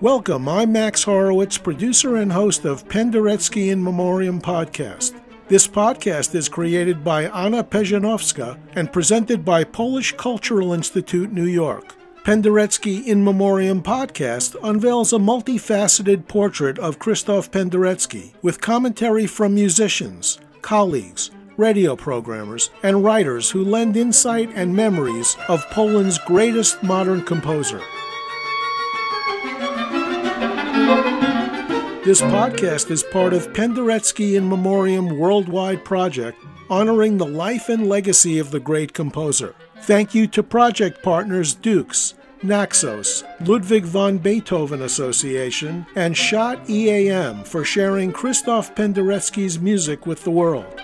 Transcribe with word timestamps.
Welcome, 0.00 0.48
I'm 0.48 0.70
Max 0.70 1.02
Horowitz, 1.02 1.58
producer 1.58 2.14
and 2.14 2.30
host 2.30 2.64
of 2.64 2.86
Penderecki 2.86 3.72
in 3.72 3.82
Memoriam 3.82 4.40
podcast. 4.40 5.20
This 5.48 5.66
podcast 5.66 6.36
is 6.36 6.48
created 6.48 7.02
by 7.02 7.24
Anna 7.24 7.64
Pejanowska 7.64 8.56
and 8.76 8.92
presented 8.92 9.44
by 9.44 9.64
Polish 9.64 10.12
Cultural 10.12 10.72
Institute, 10.72 11.32
New 11.32 11.46
York. 11.46 11.96
Penderecki 12.22 13.06
in 13.06 13.24
Memoriam 13.24 13.82
podcast 13.82 14.54
unveils 14.62 15.12
a 15.12 15.18
multifaceted 15.18 16.28
portrait 16.28 16.78
of 16.78 17.00
Krzysztof 17.00 17.50
Penderecki 17.50 18.34
with 18.40 18.60
commentary 18.60 19.26
from 19.26 19.52
musicians, 19.56 20.38
colleagues, 20.62 21.32
radio 21.56 21.96
programmers, 21.96 22.70
and 22.84 23.02
writers 23.02 23.50
who 23.50 23.64
lend 23.64 23.96
insight 23.96 24.48
and 24.54 24.76
memories 24.76 25.36
of 25.48 25.68
Poland's 25.70 26.18
greatest 26.18 26.84
modern 26.84 27.24
composer. 27.24 27.82
This 32.08 32.22
podcast 32.22 32.90
is 32.90 33.02
part 33.02 33.34
of 33.34 33.52
Penderecki 33.52 34.34
in 34.34 34.48
Memoriam 34.48 35.18
Worldwide 35.18 35.84
Project, 35.84 36.42
honoring 36.70 37.18
the 37.18 37.26
life 37.26 37.68
and 37.68 37.86
legacy 37.86 38.38
of 38.38 38.50
the 38.50 38.58
great 38.58 38.94
composer. 38.94 39.54
Thank 39.82 40.14
you 40.14 40.26
to 40.28 40.42
project 40.42 41.02
partners 41.02 41.52
DUX, 41.52 42.14
Naxos, 42.42 43.24
Ludwig 43.44 43.84
von 43.84 44.16
Beethoven 44.16 44.80
Association, 44.80 45.86
and 45.96 46.16
Schott 46.16 46.70
EAM 46.70 47.44
for 47.44 47.62
sharing 47.62 48.10
Christoph 48.10 48.74
Penderecki's 48.74 49.60
music 49.60 50.06
with 50.06 50.24
the 50.24 50.30
world. 50.30 50.80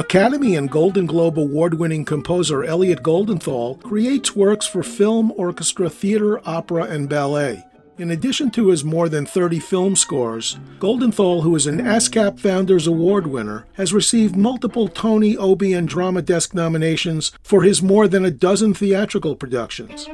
Academy 0.00 0.56
and 0.56 0.68
Golden 0.68 1.06
Globe 1.06 1.38
award 1.38 1.74
winning 1.74 2.04
composer 2.04 2.64
Elliot 2.64 3.04
Goldenthal 3.04 3.80
creates 3.84 4.34
works 4.34 4.66
for 4.66 4.82
film, 4.82 5.32
orchestra, 5.36 5.88
theater, 5.88 6.40
opera, 6.44 6.82
and 6.86 7.08
ballet. 7.08 7.64
In 7.96 8.10
addition 8.10 8.50
to 8.52 8.70
his 8.70 8.82
more 8.82 9.08
than 9.08 9.24
30 9.24 9.60
film 9.60 9.94
scores, 9.94 10.58
Goldenthal, 10.80 11.44
who 11.44 11.54
is 11.54 11.68
an 11.68 11.78
ASCAP 11.78 12.40
Founders 12.40 12.88
Award 12.88 13.28
winner, 13.28 13.66
has 13.74 13.92
received 13.92 14.34
multiple 14.34 14.88
Tony, 14.88 15.36
Obie, 15.36 15.74
and 15.74 15.86
Drama 15.86 16.20
Desk 16.20 16.54
nominations 16.54 17.30
for 17.44 17.62
his 17.62 17.82
more 17.82 18.08
than 18.08 18.24
a 18.24 18.32
dozen 18.32 18.74
theatrical 18.74 19.36
productions. 19.36 20.08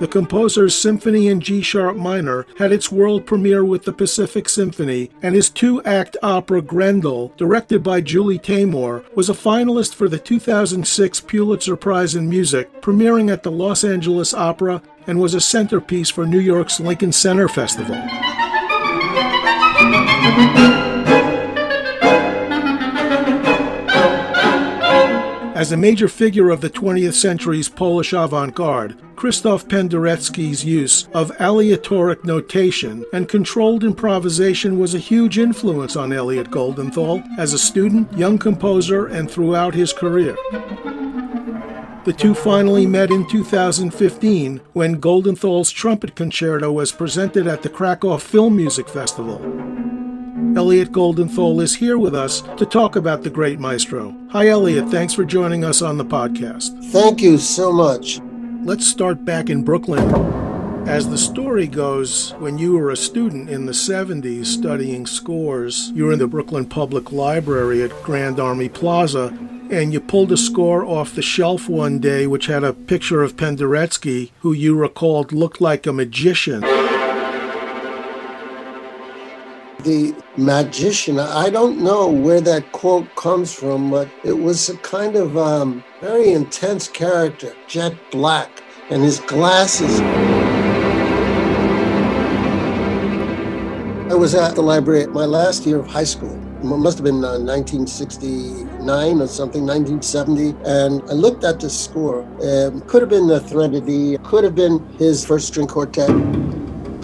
The 0.00 0.08
composer's 0.08 0.74
Symphony 0.74 1.28
in 1.28 1.40
G 1.40 1.62
sharp 1.62 1.96
minor 1.96 2.46
had 2.58 2.72
its 2.72 2.90
world 2.90 3.26
premiere 3.26 3.64
with 3.64 3.84
the 3.84 3.92
Pacific 3.92 4.48
Symphony, 4.48 5.10
and 5.22 5.34
his 5.34 5.48
two 5.48 5.82
act 5.84 6.16
opera 6.22 6.60
Grendel, 6.62 7.32
directed 7.36 7.82
by 7.82 8.00
Julie 8.00 8.38
Taymor, 8.38 9.04
was 9.14 9.30
a 9.30 9.34
finalist 9.34 9.94
for 9.94 10.08
the 10.08 10.18
2006 10.18 11.20
Pulitzer 11.20 11.76
Prize 11.76 12.16
in 12.16 12.28
Music, 12.28 12.82
premiering 12.82 13.32
at 13.32 13.44
the 13.44 13.52
Los 13.52 13.84
Angeles 13.84 14.34
Opera, 14.34 14.82
and 15.06 15.20
was 15.20 15.34
a 15.34 15.40
centerpiece 15.40 16.10
for 16.10 16.26
New 16.26 16.40
York's 16.40 16.80
Lincoln 16.80 17.12
Center 17.12 17.48
Festival. 17.48 17.94
As 25.64 25.72
a 25.72 25.78
major 25.78 26.08
figure 26.08 26.50
of 26.50 26.60
the 26.60 26.68
20th 26.68 27.14
century's 27.14 27.70
Polish 27.70 28.12
avant 28.12 28.54
garde, 28.54 28.98
Krzysztof 29.16 29.66
Penderecki's 29.66 30.62
use 30.62 31.08
of 31.14 31.32
aleatoric 31.40 32.22
notation 32.22 33.02
and 33.14 33.30
controlled 33.30 33.82
improvisation 33.82 34.78
was 34.78 34.94
a 34.94 34.98
huge 34.98 35.38
influence 35.38 35.96
on 35.96 36.12
Elliot 36.12 36.50
Goldenthal 36.50 37.26
as 37.38 37.54
a 37.54 37.58
student, 37.58 38.12
young 38.12 38.36
composer, 38.36 39.06
and 39.06 39.30
throughout 39.30 39.72
his 39.72 39.94
career. 39.94 40.36
The 42.04 42.14
two 42.14 42.34
finally 42.34 42.86
met 42.86 43.10
in 43.10 43.26
2015 43.26 44.60
when 44.74 45.00
Goldenthal's 45.00 45.70
trumpet 45.70 46.14
concerto 46.14 46.70
was 46.72 46.92
presented 46.92 47.46
at 47.46 47.62
the 47.62 47.70
Krakow 47.70 48.18
Film 48.18 48.54
Music 48.54 48.86
Festival. 48.86 49.38
Elliot 50.56 50.92
Goldenthal 50.92 51.60
is 51.60 51.74
here 51.74 51.98
with 51.98 52.14
us 52.14 52.42
to 52.58 52.64
talk 52.64 52.94
about 52.94 53.24
the 53.24 53.30
great 53.30 53.58
maestro. 53.58 54.16
Hi, 54.30 54.46
Elliot. 54.46 54.88
Thanks 54.88 55.12
for 55.12 55.24
joining 55.24 55.64
us 55.64 55.82
on 55.82 55.98
the 55.98 56.04
podcast. 56.04 56.92
Thank 56.92 57.20
you 57.20 57.38
so 57.38 57.72
much. 57.72 58.20
Let's 58.62 58.86
start 58.86 59.24
back 59.24 59.50
in 59.50 59.64
Brooklyn. 59.64 60.08
As 60.86 61.08
the 61.08 61.18
story 61.18 61.66
goes, 61.66 62.34
when 62.38 62.56
you 62.56 62.74
were 62.74 62.90
a 62.90 62.96
student 62.96 63.50
in 63.50 63.66
the 63.66 63.72
70s 63.72 64.46
studying 64.46 65.06
scores, 65.06 65.90
you 65.92 66.04
were 66.04 66.12
in 66.12 66.20
the 66.20 66.28
Brooklyn 66.28 66.66
Public 66.66 67.10
Library 67.10 67.82
at 67.82 68.02
Grand 68.04 68.38
Army 68.38 68.68
Plaza, 68.68 69.36
and 69.72 69.92
you 69.92 70.00
pulled 70.00 70.30
a 70.30 70.36
score 70.36 70.84
off 70.84 71.16
the 71.16 71.22
shelf 71.22 71.68
one 71.68 71.98
day 71.98 72.28
which 72.28 72.46
had 72.46 72.62
a 72.62 72.72
picture 72.72 73.24
of 73.24 73.36
Penderecki, 73.36 74.30
who 74.40 74.52
you 74.52 74.76
recalled 74.76 75.32
looked 75.32 75.60
like 75.60 75.84
a 75.84 75.92
magician 75.92 76.62
the 79.84 80.14
magician. 80.36 81.18
I 81.20 81.50
don't 81.50 81.78
know 81.82 82.08
where 82.08 82.40
that 82.40 82.72
quote 82.72 83.14
comes 83.14 83.52
from, 83.52 83.90
but 83.90 84.08
it 84.24 84.32
was 84.32 84.68
a 84.70 84.76
kind 84.78 85.14
of 85.14 85.36
um, 85.36 85.84
very 86.00 86.32
intense 86.32 86.88
character, 86.88 87.54
jet 87.68 87.94
black, 88.10 88.62
and 88.90 89.02
his 89.02 89.20
glasses. 89.20 90.00
I 94.10 94.14
was 94.14 94.34
at 94.34 94.54
the 94.54 94.62
library 94.62 95.02
at 95.02 95.10
my 95.10 95.24
last 95.24 95.66
year 95.66 95.78
of 95.78 95.86
high 95.86 96.04
school. 96.04 96.34
It 96.60 96.64
must 96.64 96.96
have 96.98 97.04
been 97.04 97.22
uh, 97.24 97.38
1969 97.38 99.20
or 99.20 99.26
something, 99.26 99.66
1970. 99.66 100.54
And 100.64 101.02
I 101.10 101.12
looked 101.12 101.44
at 101.44 101.60
the 101.60 101.68
score. 101.68 102.22
Um, 102.42 102.80
could 102.82 103.02
have 103.02 103.10
been 103.10 103.26
the 103.26 103.40
Threnody, 103.40 104.16
could 104.24 104.44
have 104.44 104.54
been 104.54 104.78
his 104.98 105.26
first 105.26 105.48
string 105.48 105.66
quartet. 105.66 106.08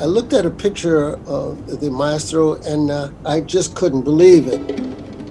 I 0.00 0.06
looked 0.06 0.32
at 0.32 0.46
a 0.46 0.50
picture 0.50 1.16
of 1.26 1.78
the 1.78 1.90
maestro 1.90 2.54
and 2.62 2.90
uh, 2.90 3.10
I 3.26 3.42
just 3.42 3.74
couldn't 3.74 4.00
believe 4.00 4.46
it. 4.46 4.58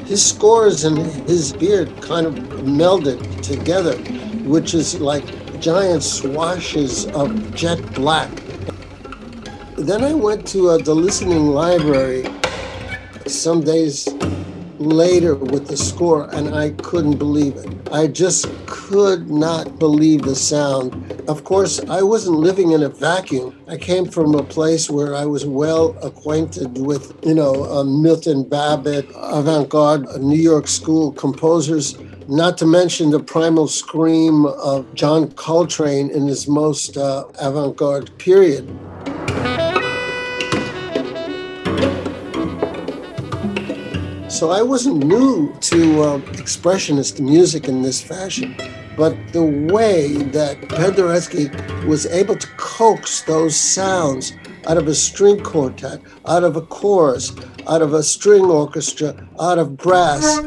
His 0.07 0.23
scores 0.23 0.83
and 0.83 0.99
his 1.27 1.53
beard 1.53 1.89
kind 2.03 2.27
of 2.27 2.35
melded 2.35 3.41
together, 3.41 3.97
which 4.47 4.75
is 4.75 5.01
like 5.01 5.23
giant 5.59 6.03
swashes 6.03 7.07
of 7.07 7.55
jet 7.55 7.79
black. 7.95 8.29
Then 9.75 10.03
I 10.03 10.13
went 10.13 10.47
to 10.49 10.69
uh, 10.69 10.77
the 10.77 10.93
listening 10.93 11.47
library 11.47 12.27
some 13.25 13.63
days 13.63 14.07
later 14.79 15.35
with 15.35 15.67
the 15.67 15.77
score, 15.77 16.29
and 16.33 16.55
I 16.55 16.71
couldn't 16.71 17.17
believe 17.17 17.55
it. 17.57 17.67
I 17.91 18.07
just 18.07 18.47
could 18.65 19.29
not 19.29 19.77
believe 19.77 20.21
the 20.23 20.35
sound. 20.35 21.11
Of 21.27 21.43
course, 21.43 21.79
I 21.89 22.01
wasn't 22.01 22.37
living 22.37 22.71
in 22.71 22.83
a 22.83 22.89
vacuum. 22.89 23.59
I 23.67 23.77
came 23.77 24.05
from 24.05 24.33
a 24.35 24.43
place 24.43 24.89
where 24.89 25.15
I 25.15 25.25
was 25.25 25.45
well 25.45 25.97
acquainted 26.01 26.77
with, 26.77 27.13
you 27.23 27.33
know, 27.33 27.65
uh, 27.65 27.83
Milton 27.83 28.47
Babbitt, 28.47 29.07
avant 29.15 29.69
garde, 29.69 30.07
New 30.21 30.37
York 30.37 30.67
school 30.67 31.11
composers, 31.11 31.97
not 32.27 32.57
to 32.59 32.65
mention 32.65 33.09
the 33.09 33.19
primal 33.19 33.67
scream 33.67 34.45
of 34.45 34.93
John 34.93 35.31
Coltrane 35.31 36.09
in 36.09 36.27
his 36.27 36.47
most 36.47 36.95
uh, 36.95 37.25
avant 37.39 37.75
garde 37.75 38.15
period. 38.17 38.69
So 44.39 44.51
I 44.51 44.61
wasn't 44.61 45.03
new 45.03 45.53
to 45.59 46.01
uh, 46.01 46.19
expressionist 46.39 47.19
music 47.19 47.67
in 47.67 47.81
this 47.81 48.01
fashion, 48.01 48.55
but 48.95 49.13
the 49.33 49.43
way 49.43 50.13
that 50.31 50.61
Penderecki 50.61 51.49
was 51.85 52.05
able 52.05 52.37
to 52.37 52.47
coax 52.55 53.23
those 53.23 53.53
sounds 53.57 54.31
out 54.65 54.77
of 54.77 54.87
a 54.87 54.95
string 54.95 55.43
quartet, 55.43 55.99
out 56.25 56.45
of 56.45 56.55
a 56.55 56.61
chorus, 56.61 57.35
out 57.67 57.81
of 57.81 57.93
a 57.93 58.01
string 58.01 58.45
orchestra, 58.45 59.27
out 59.41 59.59
of 59.59 59.75
brass, 59.75 60.39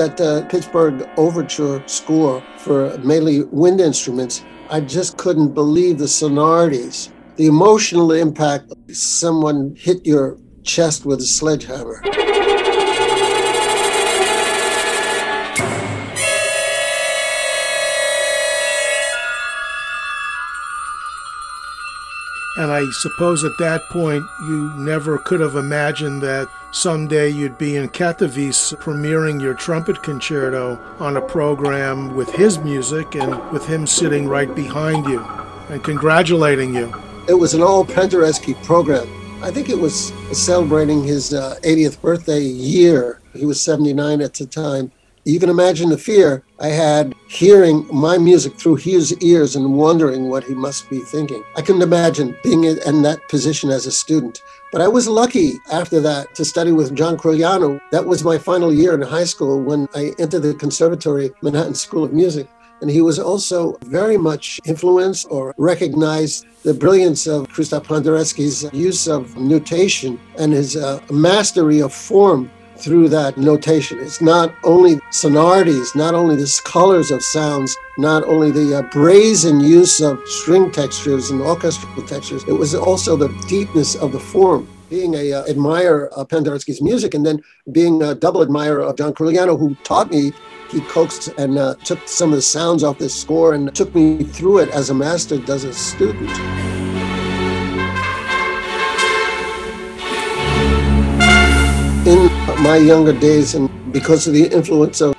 looked 0.00 0.20
at 0.20 0.24
the 0.24 0.44
uh, 0.44 0.48
Pittsburgh 0.48 1.08
Overture 1.16 1.82
score 1.86 2.42
for 2.56 2.96
mainly 2.98 3.42
wind 3.44 3.80
instruments, 3.80 4.42
I 4.70 4.80
just 4.80 5.18
couldn't 5.18 5.52
believe 5.52 5.98
the 5.98 6.08
sonorities, 6.08 7.10
the 7.36 7.46
emotional 7.46 8.12
impact. 8.12 8.72
Someone 8.92 9.74
hit 9.76 10.06
your 10.06 10.38
chest 10.62 11.04
with 11.04 11.20
a 11.20 11.24
sledgehammer. 11.24 12.00
And 22.56 22.70
I 22.72 22.84
suppose 23.00 23.44
at 23.44 23.56
that 23.58 23.82
point 23.90 24.24
you 24.42 24.72
never 24.76 25.18
could 25.18 25.40
have 25.40 25.56
imagined 25.56 26.22
that 26.22 26.48
someday 26.72 27.28
you'd 27.28 27.58
be 27.58 27.76
in 27.76 27.88
Katowice 27.88 28.74
premiering 28.76 29.40
your 29.40 29.54
trumpet 29.54 30.02
concerto 30.02 30.78
on 30.98 31.16
a 31.16 31.20
program 31.20 32.14
with 32.14 32.30
his 32.30 32.58
music 32.58 33.14
and 33.14 33.50
with 33.50 33.66
him 33.66 33.86
sitting 33.86 34.28
right 34.28 34.54
behind 34.54 35.06
you 35.06 35.20
and 35.68 35.82
congratulating 35.82 36.74
you. 36.74 36.94
It 37.28 37.34
was 37.34 37.54
an 37.54 37.62
all 37.62 37.84
Penderecki 37.84 38.62
program. 38.64 39.08
I 39.42 39.50
think 39.50 39.68
it 39.68 39.78
was 39.78 40.12
celebrating 40.32 41.02
his 41.02 41.32
uh, 41.32 41.56
80th 41.62 42.00
birthday 42.00 42.40
year. 42.40 43.20
He 43.32 43.46
was 43.46 43.60
79 43.60 44.20
at 44.20 44.34
the 44.34 44.46
time. 44.46 44.92
You 45.24 45.38
can 45.38 45.50
imagine 45.50 45.90
the 45.90 45.98
fear 45.98 46.42
I 46.60 46.68
had 46.68 47.14
hearing 47.28 47.86
my 47.92 48.16
music 48.16 48.54
through 48.54 48.76
his 48.76 49.14
ears 49.18 49.54
and 49.54 49.74
wondering 49.74 50.30
what 50.30 50.44
he 50.44 50.54
must 50.54 50.88
be 50.88 51.00
thinking. 51.00 51.44
I 51.56 51.60
couldn't 51.60 51.82
imagine 51.82 52.34
being 52.42 52.64
in 52.64 53.02
that 53.02 53.28
position 53.28 53.68
as 53.68 53.84
a 53.84 53.92
student. 53.92 54.40
But 54.72 54.80
I 54.80 54.88
was 54.88 55.06
lucky 55.06 55.58
after 55.70 56.00
that 56.00 56.34
to 56.36 56.44
study 56.44 56.72
with 56.72 56.96
John 56.96 57.18
Corigliano. 57.18 57.80
That 57.90 58.06
was 58.06 58.24
my 58.24 58.38
final 58.38 58.72
year 58.72 58.94
in 58.94 59.02
high 59.02 59.24
school 59.24 59.60
when 59.60 59.88
I 59.94 60.14
entered 60.18 60.40
the 60.40 60.54
Conservatory, 60.54 61.32
Manhattan 61.42 61.74
School 61.74 62.04
of 62.04 62.14
Music. 62.14 62.48
And 62.80 62.90
he 62.90 63.02
was 63.02 63.18
also 63.18 63.76
very 63.84 64.16
much 64.16 64.58
influenced 64.64 65.26
or 65.28 65.54
recognized 65.58 66.46
the 66.62 66.72
brilliance 66.72 67.26
of 67.26 67.46
Christoph 67.50 67.86
Penderecki's 67.86 68.72
use 68.72 69.06
of 69.06 69.36
notation 69.36 70.18
and 70.38 70.54
his 70.54 70.76
uh, 70.76 71.00
mastery 71.10 71.80
of 71.82 71.92
form 71.92 72.50
through 72.80 73.08
that 73.10 73.36
notation. 73.36 73.98
It's 74.00 74.20
not 74.20 74.54
only 74.64 75.00
sonorities, 75.10 75.94
not 75.94 76.14
only 76.14 76.36
the 76.36 76.60
colors 76.64 77.10
of 77.10 77.22
sounds, 77.22 77.76
not 77.98 78.24
only 78.24 78.50
the 78.50 78.78
uh, 78.78 78.82
brazen 78.90 79.60
use 79.60 80.00
of 80.00 80.18
string 80.26 80.70
textures 80.70 81.30
and 81.30 81.40
orchestral 81.40 82.06
textures, 82.06 82.42
it 82.48 82.52
was 82.52 82.74
also 82.74 83.16
the 83.16 83.28
deepness 83.48 83.94
of 83.94 84.12
the 84.12 84.20
form. 84.20 84.68
Being 84.88 85.14
a 85.14 85.32
uh, 85.32 85.46
admirer 85.48 86.08
of 86.08 86.28
Penderecki's 86.28 86.82
music 86.82 87.14
and 87.14 87.24
then 87.24 87.42
being 87.70 88.02
a 88.02 88.14
double 88.14 88.42
admirer 88.42 88.80
of 88.80 88.96
John 88.96 89.14
Corigliano, 89.14 89.58
who 89.58 89.76
taught 89.84 90.10
me, 90.10 90.32
he 90.70 90.80
coaxed 90.82 91.28
and 91.38 91.58
uh, 91.58 91.74
took 91.84 92.06
some 92.08 92.30
of 92.30 92.36
the 92.36 92.42
sounds 92.42 92.82
off 92.82 92.98
this 92.98 93.14
score 93.14 93.54
and 93.54 93.74
took 93.74 93.94
me 93.94 94.24
through 94.24 94.58
it 94.58 94.68
as 94.70 94.90
a 94.90 94.94
master 94.94 95.38
does 95.38 95.64
a 95.64 95.72
student. 95.72 96.89
In 102.10 102.28
my 102.60 102.76
younger 102.76 103.12
days, 103.12 103.54
and 103.54 103.70
because 103.92 104.26
of 104.26 104.34
the 104.34 104.46
influence 104.52 105.00
of 105.00 105.14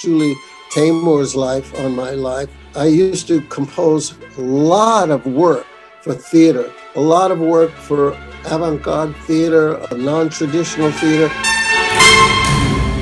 Julie 0.00 0.34
Taymor's 0.74 1.36
life 1.36 1.72
on 1.78 1.94
my 1.94 2.10
life, 2.10 2.50
I 2.74 2.86
used 2.86 3.28
to 3.28 3.40
compose 3.42 4.16
a 4.36 4.40
lot 4.40 5.10
of 5.10 5.24
work 5.24 5.64
for 6.02 6.14
theater, 6.14 6.72
a 6.96 7.00
lot 7.00 7.30
of 7.30 7.38
work 7.38 7.70
for 7.70 8.18
avant 8.46 8.82
garde 8.82 9.14
theater, 9.28 9.80
non 9.92 10.28
traditional 10.28 10.90
theater, 10.90 11.30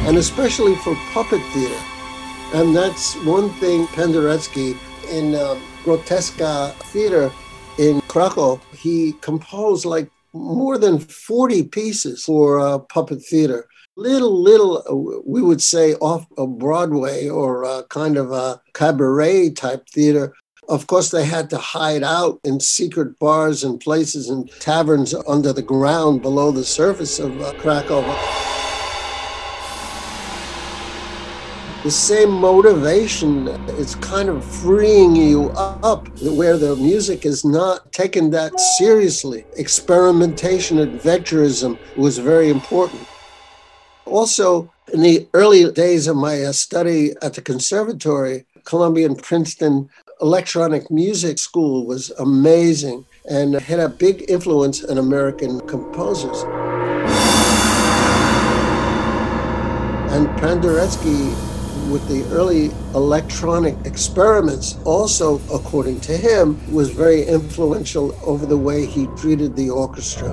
and 0.07 0.19
especially 0.19 0.77
for 0.77 0.95
puppet 1.15 1.41
theater. 1.55 1.81
And 2.53 2.77
that's 2.77 3.15
one 3.25 3.49
thing 3.61 3.87
Penderecki 3.87 4.77
in 5.11 5.35
um, 5.35 5.63
Groteska 5.83 6.75
Theater 6.93 7.33
in 7.79 8.03
Krakow, 8.03 8.61
he 8.73 9.15
composed 9.21 9.85
like 9.87 10.11
more 10.35 10.77
than 10.77 10.99
40 10.99 11.65
pieces 11.65 12.25
for 12.25 12.61
uh, 12.61 12.79
puppet 12.79 13.25
theater. 13.25 13.69
Little, 13.97 14.43
little, 14.43 15.23
we 15.25 15.41
would 15.41 15.63
say 15.63 15.95
off 15.95 16.27
of 16.37 16.59
Broadway 16.59 17.29
or 17.29 17.65
uh, 17.65 17.83
kind 17.85 18.17
of 18.17 18.33
a 18.33 18.61
cabaret 18.75 19.51
type 19.51 19.89
theater. 19.89 20.35
Of 20.69 20.89
course, 20.89 21.11
they 21.11 21.25
had 21.25 21.49
to 21.51 21.59
hide 21.59 22.03
out 22.03 22.41
in 22.43 22.59
secret 22.59 23.19
bars 23.19 23.63
and 23.63 23.79
places 23.79 24.29
and 24.29 24.51
taverns 24.61 25.15
under 25.29 25.53
the 25.53 25.63
ground 25.63 26.23
below 26.23 26.51
the 26.51 26.65
surface 26.65 27.21
of 27.21 27.41
uh, 27.41 27.53
Krakow. 27.55 28.03
The 31.85 31.91
same 31.91 32.31
motivation 32.31 33.47
is 33.77 33.95
kind 33.97 34.31
of 34.31 34.43
freeing 34.43 35.15
you 35.15 35.51
up 35.51 36.09
where 36.23 36.57
the 36.57 36.75
music 36.77 37.27
is 37.27 37.45
not 37.45 37.93
taken 37.93 38.31
that 38.31 38.59
seriously. 38.79 39.45
Experimentation, 39.59 40.79
adventurism 40.79 41.79
was 41.95 42.17
very 42.17 42.49
important. 42.49 43.07
Also, 44.07 44.73
in 44.95 45.03
the 45.03 45.29
early 45.35 45.71
days 45.73 46.07
of 46.07 46.17
my 46.17 46.43
uh, 46.43 46.53
study 46.53 47.13
at 47.21 47.35
the 47.35 47.43
conservatory, 47.43 48.47
Columbia 48.65 49.05
and 49.05 49.23
Princeton 49.23 49.91
Electronic 50.23 50.91
Music 50.91 51.39
School 51.39 51.85
was 51.85 52.11
amazing 52.13 53.05
and 53.29 53.57
had 53.57 53.79
a 53.79 53.91
big 53.91 54.25
influence 54.31 54.83
on 54.85 54.97
American 54.97 55.61
composers. 55.69 56.45
And 60.15 60.29
Penderecki 60.41 61.54
with 61.91 62.07
the 62.09 62.25
early 62.35 62.67
electronic 62.95 63.77
experiments, 63.85 64.79
also, 64.85 65.41
according 65.53 66.01
to 66.01 66.17
him, 66.17 66.59
was 66.73 66.91
very 66.91 67.25
influential 67.25 68.19
over 68.25 68.47
the 68.47 68.57
way 68.57 68.87
he 68.87 69.07
treated 69.17 69.55
the 69.57 69.71
orchestra. 69.71 70.33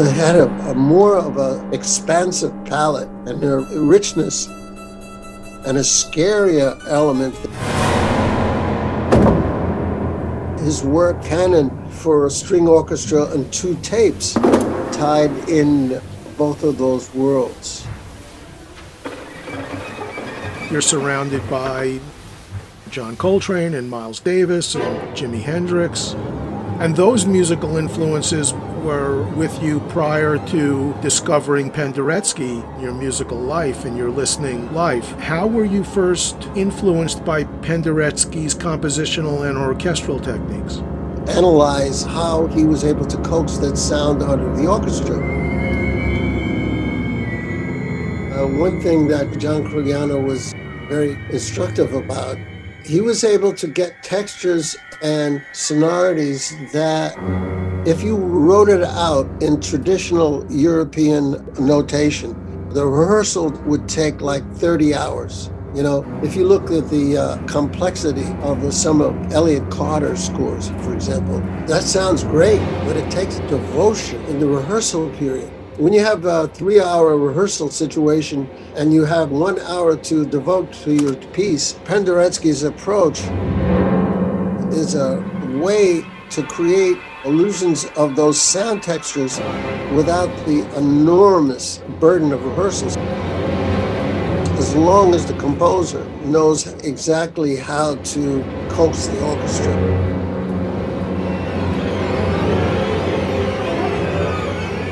It 0.00 0.12
had 0.12 0.36
a, 0.36 0.48
a 0.70 0.74
more 0.74 1.16
of 1.16 1.38
an 1.38 1.74
expansive 1.74 2.52
palette 2.64 3.08
and 3.26 3.42
a 3.42 3.58
richness 3.80 4.46
and 5.66 5.76
a 5.76 5.82
scarier 5.82 6.80
element. 6.86 7.34
His 10.60 10.84
work 10.84 11.22
canon 11.24 11.70
for 11.90 12.26
a 12.26 12.30
string 12.30 12.68
orchestra 12.68 13.24
and 13.32 13.52
two 13.52 13.76
tapes 13.82 14.36
tied 14.98 15.48
in 15.48 16.00
both 16.36 16.64
of 16.64 16.76
those 16.76 17.14
worlds. 17.14 17.86
You're 20.72 20.80
surrounded 20.80 21.48
by 21.48 22.00
John 22.90 23.16
Coltrane 23.16 23.74
and 23.74 23.88
Miles 23.88 24.18
Davis 24.18 24.74
and 24.74 25.16
Jimi 25.16 25.40
Hendrix. 25.40 26.14
And 26.80 26.96
those 26.96 27.26
musical 27.26 27.76
influences 27.76 28.52
were 28.82 29.22
with 29.36 29.62
you 29.62 29.78
prior 29.88 30.36
to 30.48 30.94
discovering 31.00 31.70
Penderecki, 31.70 32.82
your 32.82 32.92
musical 32.92 33.38
life 33.38 33.84
and 33.84 33.96
your 33.96 34.10
listening 34.10 34.72
life. 34.74 35.12
How 35.20 35.46
were 35.46 35.64
you 35.64 35.84
first 35.84 36.36
influenced 36.56 37.24
by 37.24 37.44
Penderecki's 37.44 38.54
compositional 38.54 39.48
and 39.48 39.56
orchestral 39.56 40.18
techniques? 40.18 40.82
Analyze 41.28 42.02
how 42.04 42.46
he 42.46 42.64
was 42.64 42.84
able 42.84 43.04
to 43.04 43.16
coax 43.18 43.58
that 43.58 43.76
sound 43.76 44.22
out 44.22 44.40
of 44.40 44.56
the 44.56 44.66
orchestra. 44.66 45.16
Uh, 48.32 48.46
one 48.46 48.80
thing 48.80 49.08
that 49.08 49.38
John 49.38 49.64
Corigliano 49.64 50.24
was 50.24 50.54
very 50.88 51.12
instructive 51.30 51.92
about, 51.92 52.38
he 52.84 53.00
was 53.02 53.24
able 53.24 53.52
to 53.52 53.68
get 53.68 54.02
textures 54.02 54.74
and 55.02 55.44
sonorities 55.52 56.54
that 56.72 57.14
if 57.86 58.02
you 58.02 58.16
wrote 58.16 58.70
it 58.70 58.82
out 58.82 59.28
in 59.42 59.60
traditional 59.60 60.50
European 60.50 61.46
notation, 61.58 62.34
the 62.70 62.86
rehearsal 62.86 63.50
would 63.66 63.88
take 63.88 64.20
like 64.22 64.50
30 64.54 64.94
hours. 64.94 65.50
You 65.78 65.84
know, 65.84 66.20
if 66.24 66.34
you 66.34 66.44
look 66.44 66.72
at 66.72 66.90
the 66.90 67.16
uh, 67.16 67.46
complexity 67.46 68.26
of 68.42 68.62
the, 68.62 68.72
some 68.72 69.00
of 69.00 69.32
Elliott 69.32 69.70
Carter's 69.70 70.26
scores, 70.26 70.70
for 70.82 70.92
example, 70.92 71.38
that 71.68 71.84
sounds 71.84 72.24
great, 72.24 72.58
but 72.84 72.96
it 72.96 73.08
takes 73.12 73.36
devotion 73.48 74.20
in 74.24 74.40
the 74.40 74.48
rehearsal 74.48 75.08
period. 75.10 75.48
When 75.76 75.92
you 75.92 76.00
have 76.00 76.24
a 76.24 76.48
three 76.48 76.80
hour 76.80 77.16
rehearsal 77.16 77.70
situation 77.70 78.50
and 78.74 78.92
you 78.92 79.04
have 79.04 79.30
one 79.30 79.60
hour 79.60 79.96
to 79.96 80.26
devote 80.26 80.72
to 80.82 80.94
your 80.94 81.14
piece, 81.30 81.74
Penderecki's 81.84 82.64
approach 82.64 83.20
is 84.76 84.96
a 84.96 85.20
way 85.62 86.04
to 86.30 86.42
create 86.42 86.98
illusions 87.24 87.84
of 87.96 88.16
those 88.16 88.42
sound 88.42 88.82
textures 88.82 89.38
without 89.94 90.26
the 90.44 90.68
enormous 90.76 91.78
burden 92.00 92.32
of 92.32 92.44
rehearsals 92.44 92.96
long 94.78 95.14
as 95.14 95.26
the 95.26 95.34
composer 95.34 96.04
knows 96.24 96.66
exactly 96.84 97.56
how 97.56 97.96
to 97.96 98.42
coax 98.70 99.06
the 99.06 99.24
orchestra. 99.24 100.18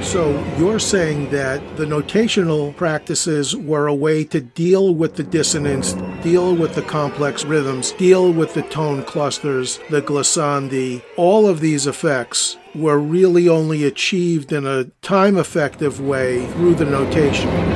So 0.02 0.42
you're 0.56 0.78
saying 0.78 1.30
that 1.30 1.76
the 1.76 1.84
notational 1.84 2.74
practices 2.76 3.56
were 3.56 3.86
a 3.86 3.94
way 3.94 4.24
to 4.24 4.40
deal 4.40 4.94
with 4.94 5.16
the 5.16 5.24
dissonance, 5.24 5.94
deal 6.22 6.54
with 6.54 6.74
the 6.74 6.82
complex 6.82 7.44
rhythms, 7.44 7.92
deal 7.92 8.32
with 8.32 8.54
the 8.54 8.62
tone 8.62 9.02
clusters, 9.02 9.78
the 9.90 10.00
glissandi. 10.00 11.02
All 11.16 11.48
of 11.48 11.60
these 11.60 11.86
effects 11.86 12.56
were 12.74 12.98
really 12.98 13.48
only 13.48 13.84
achieved 13.84 14.52
in 14.52 14.64
a 14.64 14.84
time 15.02 15.36
effective 15.36 16.00
way 16.00 16.46
through 16.52 16.76
the 16.76 16.86
notation. 16.86 17.75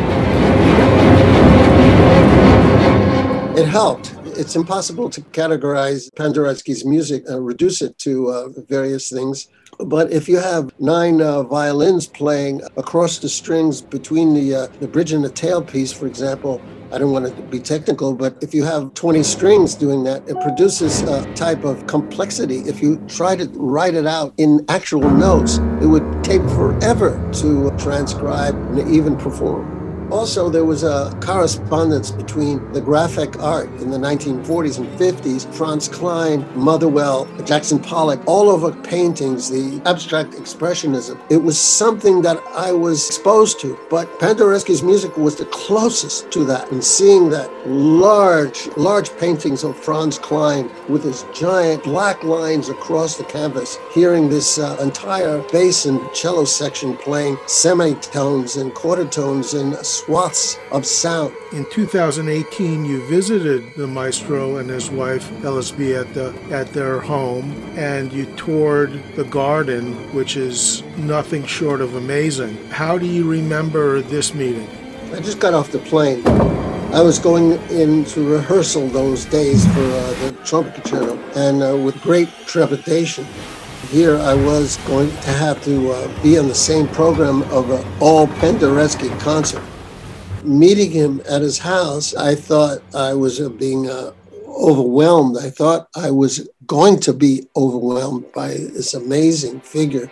It 3.57 3.67
helped. 3.67 4.15
it's 4.25 4.55
impossible 4.55 5.11
to 5.11 5.21
categorize 5.33 6.11
Penderecki's 6.15 6.85
music, 6.85 7.25
uh, 7.29 7.41
reduce 7.41 7.83
it 7.83 7.99
to 7.99 8.29
uh, 8.29 8.49
various 8.69 9.11
things. 9.11 9.49
But 9.79 10.13
if 10.13 10.29
you 10.29 10.39
have 10.39 10.73
nine 10.79 11.21
uh, 11.21 11.43
violins 11.43 12.07
playing 12.07 12.63
across 12.77 13.19
the 13.19 13.29
strings 13.29 13.81
between 13.81 14.35
the 14.35 14.55
uh, 14.55 14.67
the 14.79 14.89
bridge 14.89 15.13
and 15.13 15.25
the 15.25 15.31
tailpiece, 15.31 15.95
for 15.95 16.07
example, 16.07 16.61
I 16.93 16.99
don't 16.99 17.13
want 17.13 17.35
to 17.35 17.43
be 17.43 17.61
technical, 17.61 18.15
but 18.15 18.37
if 18.43 18.53
you 18.53 18.65
have 18.65 18.95
20 18.95 19.23
strings 19.23 19.75
doing 19.75 20.05
that, 20.05 20.29
it 20.29 20.41
produces 20.41 21.03
a 21.03 21.33
type 21.35 21.65
of 21.65 21.87
complexity. 21.87 22.59
If 22.67 22.83
you 22.83 22.97
try 23.09 23.37
to 23.37 23.47
write 23.55 23.95
it 23.95 24.07
out 24.07 24.35
in 24.39 24.65
actual 24.69 25.09
notes, 25.09 25.59
it 25.81 25.87
would 25.87 26.25
take 26.25 26.43
forever 26.51 27.11
to 27.35 27.71
transcribe 27.79 28.55
and 28.55 28.91
even 28.91 29.17
perform. 29.17 29.80
Also, 30.11 30.51
there 30.51 30.65
was 30.65 30.83
a 30.83 31.17
correspondence 31.21 32.11
between 32.11 32.73
the 32.73 32.81
graphic 32.81 33.39
art 33.39 33.69
in 33.81 33.91
the 33.91 33.97
1940s 33.97 34.79
and 34.79 34.89
50s, 34.99 35.53
Franz 35.55 35.89
Kline, 35.89 36.45
Motherwell, 36.57 37.27
Jackson 37.45 37.79
Pollock, 37.79 38.21
all 38.27 38.51
over 38.51 38.73
paintings, 38.83 39.49
the 39.49 39.81
abstract 39.87 40.33
expressionism. 40.33 41.21
It 41.31 41.37
was 41.37 41.59
something 41.59 42.23
that 42.23 42.43
I 42.49 42.73
was 42.73 43.07
exposed 43.07 43.61
to, 43.61 43.79
but 43.89 44.09
Penderecki's 44.19 44.83
music 44.83 45.17
was 45.17 45.37
the 45.37 45.45
closest 45.47 46.33
to 46.33 46.45
that. 46.47 46.71
And 46.73 46.83
seeing 46.83 47.31
that 47.31 47.49
large, 47.69 48.69
large 48.77 49.17
paintings 49.17 49.63
of 49.63 49.79
Franz 49.79 50.19
Kline 50.19 50.71
with 50.89 51.05
his 51.05 51.25
giant 51.33 51.85
black 51.85 52.25
lines 52.25 52.69
across 52.69 53.17
the 53.17 53.25
canvas, 53.25 53.79
hearing 53.93 54.29
this 54.29 54.59
uh, 54.59 54.77
entire 54.83 55.39
bass 55.53 55.87
and 55.87 56.01
cello 56.13 56.45
section 56.45 56.97
playing 56.97 57.39
semitones 57.47 58.57
and 58.57 58.75
quarter 58.75 59.05
tones 59.05 59.55
and 59.55 59.77
swaths 60.05 60.59
of 60.73 60.87
sound. 60.87 61.35
In 61.53 61.67
2018, 61.71 62.85
you 62.85 63.07
visited 63.07 63.75
the 63.75 63.87
maestro 63.87 64.57
and 64.57 64.71
his 64.71 64.91
wife 64.91 65.31
Elisabetta 65.45 66.35
at 66.51 66.73
their 66.73 67.01
home, 67.01 67.53
and 67.77 68.13
you 68.13 68.25
toured 68.37 68.93
the 69.15 69.25
garden, 69.25 69.95
which 70.15 70.37
is 70.37 70.83
nothing 70.97 71.45
short 71.45 71.81
of 71.81 71.97
amazing. 71.97 72.57
How 72.71 72.97
do 72.97 73.07
you 73.07 73.29
remember 73.29 74.01
this 74.01 74.35
meeting? 74.35 74.69
I 75.13 75.21
just 75.21 75.39
got 75.39 75.55
off 75.55 75.71
the 75.71 75.81
plane. 75.81 76.27
I 76.93 77.03
was 77.03 77.19
going 77.19 77.53
into 77.71 78.29
rehearsal 78.29 78.89
those 78.89 79.25
days 79.27 79.65
for 79.75 79.81
uh, 79.81 80.13
the 80.21 80.37
trumpet 80.45 80.75
concerto, 80.75 81.19
and 81.37 81.63
uh, 81.63 81.77
with 81.77 82.01
great 82.01 82.29
trepidation, 82.47 83.27
here 83.91 84.17
I 84.17 84.35
was 84.35 84.77
going 84.89 85.11
to 85.11 85.31
have 85.31 85.63
to 85.65 85.93
uh, 85.93 86.23
be 86.23 86.39
on 86.39 86.49
the 86.49 86.55
same 86.55 86.89
program 86.89 87.43
of 87.45 87.71
an 87.71 87.85
all 88.01 88.27
Penderecki 88.27 89.19
concert 89.21 89.63
meeting 90.45 90.91
him 90.91 91.23
at 91.29 91.43
his 91.43 91.59
house, 91.59 92.15
I 92.15 92.35
thought 92.35 92.83
I 92.95 93.15
was 93.15 93.41
uh, 93.41 93.49
being 93.49 93.89
uh, 93.89 94.13
overwhelmed. 94.47 95.37
I 95.39 95.51
thought 95.51 95.89
I 95.95 96.11
was 96.11 96.49
going 96.67 97.01
to 97.01 97.13
be 97.13 97.47
overwhelmed 97.57 98.33
by 98.33 98.49
this 98.49 98.95
amazing 98.95 99.61
figure. 99.61 100.11